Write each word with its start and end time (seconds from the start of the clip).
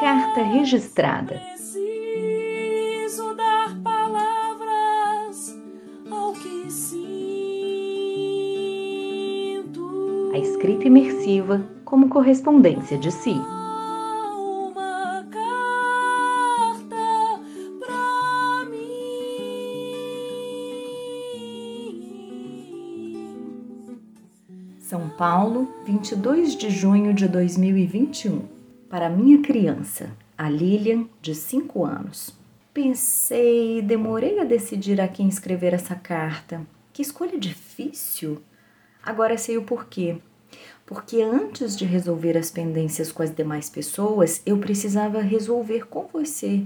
Carta 0.00 0.42
registrada. 0.42 1.40
Preciso 1.54 3.34
dar 3.34 3.74
palavras 3.82 5.58
ao 6.10 6.32
que 6.34 6.70
sinto. 6.70 7.10
A 10.34 10.38
escrita 10.38 10.86
imersiva 10.86 11.64
como 11.84 12.08
correspondência 12.08 12.98
de 12.98 13.10
si. 13.10 13.34
São 24.84 25.08
Paulo, 25.08 25.72
22 25.86 26.54
de 26.54 26.68
junho 26.68 27.14
de 27.14 27.26
2021. 27.26 28.42
Para 28.86 29.08
minha 29.08 29.40
criança, 29.40 30.10
a 30.36 30.46
Lilian, 30.50 31.06
de 31.22 31.34
5 31.34 31.86
anos. 31.86 32.34
Pensei, 32.74 33.80
demorei 33.80 34.40
a 34.40 34.44
decidir 34.44 35.00
a 35.00 35.08
quem 35.08 35.26
escrever 35.26 35.72
essa 35.72 35.94
carta. 35.94 36.60
Que 36.92 37.00
escolha 37.00 37.38
difícil! 37.38 38.42
Agora 39.02 39.38
sei 39.38 39.56
o 39.56 39.62
porquê. 39.62 40.18
Porque 40.84 41.22
antes 41.22 41.78
de 41.78 41.86
resolver 41.86 42.36
as 42.36 42.50
pendências 42.50 43.10
com 43.10 43.22
as 43.22 43.34
demais 43.34 43.70
pessoas, 43.70 44.42
eu 44.44 44.58
precisava 44.58 45.22
resolver 45.22 45.86
com 45.86 46.06
você, 46.12 46.62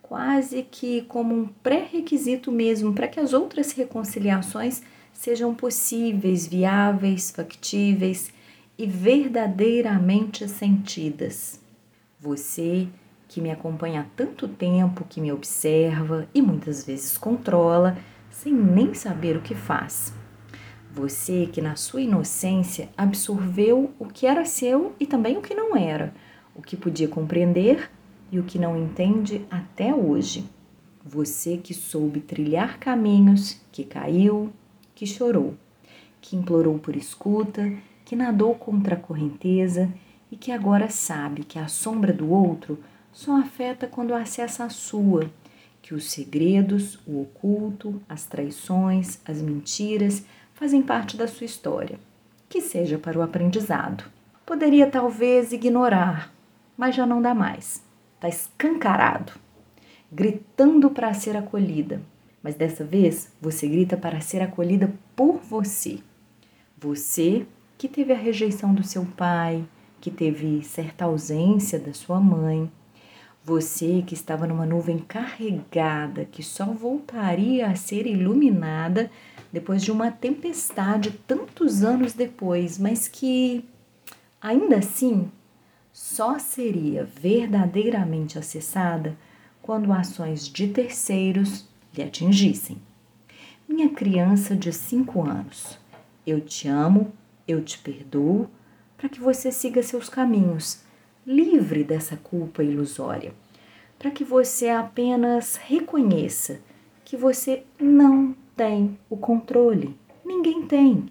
quase 0.00 0.62
que 0.62 1.02
como 1.02 1.34
um 1.34 1.48
pré-requisito 1.64 2.52
mesmo 2.52 2.92
para 2.92 3.08
que 3.08 3.18
as 3.18 3.32
outras 3.32 3.72
reconciliações 3.72 4.82
sejam 5.18 5.54
possíveis, 5.54 6.46
viáveis, 6.46 7.30
factíveis 7.30 8.32
e 8.78 8.86
verdadeiramente 8.86 10.46
sentidas. 10.48 11.60
Você 12.20 12.88
que 13.28 13.40
me 13.40 13.50
acompanha 13.50 14.02
há 14.02 14.04
tanto 14.16 14.46
tempo, 14.46 15.04
que 15.08 15.20
me 15.20 15.32
observa 15.32 16.28
e 16.32 16.40
muitas 16.40 16.84
vezes 16.84 17.18
controla, 17.18 17.98
sem 18.30 18.52
nem 18.52 18.94
saber 18.94 19.36
o 19.36 19.42
que 19.42 19.54
faz. 19.54 20.12
Você 20.92 21.46
que, 21.46 21.60
na 21.60 21.76
sua 21.76 22.02
inocência, 22.02 22.88
absorveu 22.96 23.92
o 23.98 24.06
que 24.06 24.26
era 24.26 24.44
seu 24.44 24.94
e 25.00 25.06
também 25.06 25.36
o 25.36 25.42
que 25.42 25.54
não 25.54 25.76
era, 25.76 26.14
o 26.54 26.62
que 26.62 26.76
podia 26.76 27.08
compreender 27.08 27.90
e 28.30 28.38
o 28.38 28.44
que 28.44 28.58
não 28.58 28.76
entende 28.76 29.44
até 29.50 29.94
hoje. 29.94 30.48
Você 31.04 31.56
que 31.56 31.74
soube 31.74 32.20
trilhar 32.20 32.78
caminhos, 32.78 33.60
que 33.72 33.84
caiu, 33.84 34.52
que 34.96 35.06
chorou, 35.06 35.54
que 36.22 36.34
implorou 36.34 36.78
por 36.78 36.96
escuta, 36.96 37.70
que 38.04 38.16
nadou 38.16 38.54
contra 38.54 38.96
a 38.96 38.98
correnteza 38.98 39.92
e 40.32 40.36
que 40.36 40.50
agora 40.50 40.88
sabe 40.88 41.44
que 41.44 41.58
a 41.58 41.68
sombra 41.68 42.12
do 42.12 42.30
outro 42.32 42.82
só 43.12 43.38
afeta 43.38 43.86
quando 43.86 44.14
acessa 44.14 44.64
a 44.64 44.70
sua, 44.70 45.30
que 45.82 45.94
os 45.94 46.10
segredos, 46.10 46.98
o 47.06 47.20
oculto, 47.20 48.00
as 48.08 48.24
traições, 48.26 49.20
as 49.24 49.40
mentiras 49.40 50.24
fazem 50.54 50.82
parte 50.82 51.16
da 51.16 51.28
sua 51.28 51.44
história, 51.44 52.00
que 52.48 52.62
seja 52.62 52.98
para 52.98 53.18
o 53.18 53.22
aprendizado. 53.22 54.04
Poderia 54.46 54.90
talvez 54.90 55.52
ignorar, 55.52 56.32
mas 56.76 56.94
já 56.94 57.04
não 57.04 57.20
dá 57.20 57.34
mais. 57.34 57.82
Está 58.14 58.28
escancarado, 58.28 59.34
gritando 60.10 60.90
para 60.90 61.12
ser 61.12 61.36
acolhida. 61.36 62.00
Mas 62.46 62.54
dessa 62.54 62.84
vez 62.84 63.28
você 63.42 63.66
grita 63.66 63.96
para 63.96 64.20
ser 64.20 64.40
acolhida 64.40 64.94
por 65.16 65.40
você. 65.40 65.98
Você 66.78 67.44
que 67.76 67.88
teve 67.88 68.12
a 68.12 68.16
rejeição 68.16 68.72
do 68.72 68.84
seu 68.84 69.04
pai, 69.04 69.64
que 70.00 70.12
teve 70.12 70.62
certa 70.62 71.06
ausência 71.06 71.76
da 71.76 71.92
sua 71.92 72.20
mãe, 72.20 72.70
você 73.44 74.00
que 74.06 74.14
estava 74.14 74.46
numa 74.46 74.64
nuvem 74.64 74.98
carregada 74.98 76.24
que 76.24 76.40
só 76.40 76.66
voltaria 76.66 77.66
a 77.66 77.74
ser 77.74 78.06
iluminada 78.06 79.10
depois 79.52 79.82
de 79.82 79.90
uma 79.90 80.12
tempestade 80.12 81.10
tantos 81.26 81.82
anos 81.82 82.12
depois, 82.12 82.78
mas 82.78 83.08
que 83.08 83.64
ainda 84.40 84.76
assim 84.76 85.32
só 85.92 86.38
seria 86.38 87.02
verdadeiramente 87.02 88.38
acessada 88.38 89.18
quando 89.60 89.92
ações 89.92 90.48
de 90.48 90.68
terceiros 90.68 91.66
lhe 91.96 92.02
atingissem. 92.02 92.80
Minha 93.68 93.88
criança 93.88 94.54
de 94.54 94.72
cinco 94.72 95.22
anos, 95.22 95.78
eu 96.26 96.40
te 96.40 96.68
amo, 96.68 97.12
eu 97.48 97.64
te 97.64 97.78
perdoo, 97.78 98.48
para 98.96 99.08
que 99.08 99.20
você 99.20 99.50
siga 99.50 99.82
seus 99.82 100.08
caminhos, 100.08 100.82
livre 101.26 101.82
dessa 101.82 102.16
culpa 102.16 102.62
ilusória, 102.62 103.34
para 103.98 104.10
que 104.10 104.22
você 104.22 104.68
apenas 104.68 105.56
reconheça 105.56 106.60
que 107.04 107.16
você 107.16 107.64
não 107.80 108.34
tem 108.56 108.98
o 109.10 109.16
controle, 109.16 109.96
ninguém 110.24 110.66
tem, 110.66 111.06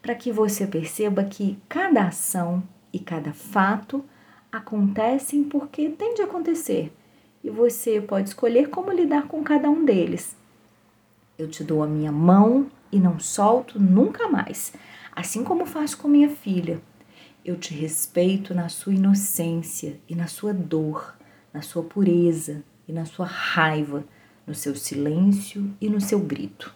para 0.00 0.14
que 0.14 0.32
você 0.32 0.66
perceba 0.66 1.24
que 1.24 1.58
cada 1.68 2.06
ação 2.06 2.62
e 2.92 2.98
cada 2.98 3.32
fato 3.32 4.04
acontecem 4.50 5.44
porque 5.44 5.88
tem 5.90 6.14
de 6.14 6.22
acontecer 6.22 6.92
e 7.42 7.50
você 7.50 8.00
pode 8.00 8.28
escolher 8.28 8.68
como 8.68 8.92
lidar 8.92 9.26
com 9.26 9.42
cada 9.42 9.68
um 9.68 9.84
deles. 9.84 10.36
Eu 11.38 11.48
te 11.48 11.64
dou 11.64 11.82
a 11.82 11.86
minha 11.86 12.12
mão 12.12 12.70
e 12.90 13.00
não 13.00 13.18
solto 13.18 13.80
nunca 13.80 14.28
mais, 14.28 14.72
assim 15.14 15.42
como 15.42 15.66
faço 15.66 15.96
com 15.98 16.06
minha 16.06 16.28
filha. 16.28 16.80
Eu 17.44 17.56
te 17.56 17.74
respeito 17.74 18.54
na 18.54 18.68
sua 18.68 18.94
inocência 18.94 19.98
e 20.08 20.14
na 20.14 20.26
sua 20.26 20.54
dor, 20.54 21.16
na 21.52 21.62
sua 21.62 21.82
pureza 21.82 22.62
e 22.86 22.92
na 22.92 23.04
sua 23.04 23.26
raiva, 23.26 24.04
no 24.46 24.54
seu 24.54 24.76
silêncio 24.76 25.74
e 25.80 25.88
no 25.88 26.00
seu 26.00 26.20
grito. 26.20 26.72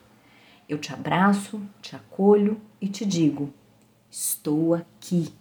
Eu 0.69 0.79
te 0.79 0.93
abraço, 0.93 1.63
te 1.81 1.95
acolho 1.95 2.61
e 2.81 2.89
te 2.89 3.05
digo: 3.05 3.53
estou 4.11 4.75
aqui. 4.75 5.33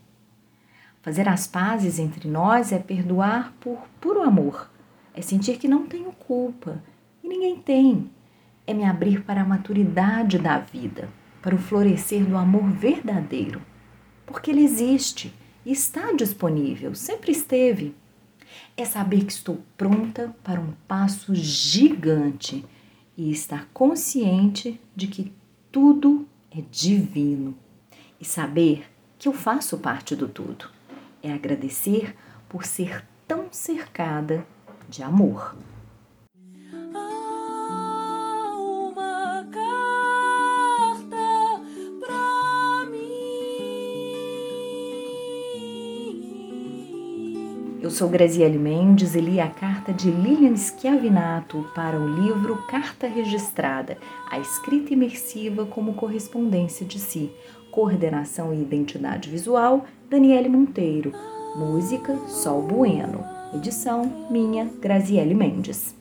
Fazer 1.02 1.28
as 1.28 1.48
pazes 1.48 1.98
entre 1.98 2.28
nós 2.28 2.72
é 2.72 2.80
perdoar 2.80 3.54
por 3.60 3.80
puro 4.00 4.22
amor, 4.22 4.70
é 5.16 5.22
sentir 5.22 5.58
que 5.58 5.68
não 5.68 5.88
tenho 5.88 6.12
culpa 6.12 6.84
e 7.24 7.28
ninguém 7.28 7.58
tem, 7.58 8.12
é 8.68 8.74
me 8.74 8.84
abrir 8.84 9.24
para 9.24 9.42
a 9.42 9.46
maturidade 9.46 10.38
da 10.38 10.60
vida, 10.60 11.10
para 11.42 11.56
o 11.56 11.60
florescer 11.60 12.26
do 12.26 12.38
amor 12.38 12.70
verdadeiro 12.70 13.62
porque 14.26 14.52
ele 14.52 14.64
existe 14.64 15.34
e 15.66 15.72
está 15.72 16.12
disponível, 16.12 16.96
sempre 16.96 17.32
esteve. 17.32 17.96
É 18.76 18.86
saber 18.86 19.26
que 19.26 19.32
estou 19.32 19.62
pronta 19.78 20.36
para 20.44 20.60
um 20.60 20.74
passo 20.88 21.34
gigante 21.36 22.66
e 23.18 23.32
estar 23.32 23.68
consciente 23.74 24.80
de 24.96 25.08
que 25.08 25.34
tudo 25.72 26.28
é 26.52 26.62
divino. 26.72 27.56
E 28.20 28.26
saber 28.26 28.86
que 29.18 29.28
eu 29.28 29.34
faço 29.34 29.78
parte 29.78 30.16
do 30.16 30.28
tudo. 30.28 30.70
É 31.22 31.32
agradecer 31.32 32.16
por 32.48 32.66
ser 32.66 33.06
tão 33.28 33.48
cercada 33.52 34.46
de 34.90 35.04
amor. 35.04 35.56
Eu 47.86 47.92
sou 47.92 48.10
Graziele 48.10 48.58
Mendes 48.58 49.14
e 49.14 49.22
li 49.22 49.40
a 49.40 49.48
carta 49.48 49.94
de 49.94 50.10
Lilian 50.10 50.56
Schiavinato 50.56 51.70
para 51.76 52.00
o 52.00 52.08
livro 52.08 52.66
Carta 52.68 53.06
Registrada, 53.06 54.00
a 54.32 54.40
escrita 54.40 54.92
imersiva 54.92 55.68
como 55.68 55.94
correspondência 55.94 56.84
de 56.84 56.98
si. 56.98 57.32
Coordenação 57.70 58.52
e 58.52 58.60
identidade 58.60 59.30
visual, 59.30 59.86
Daniele 60.10 60.50
Monteiro. 60.50 61.12
Música, 61.56 62.18
Sol 62.28 62.64
Bueno. 62.64 63.35
Edição, 63.56 64.28
minha, 64.30 64.66
Graziele 64.82 65.34
Mendes. 65.34 65.96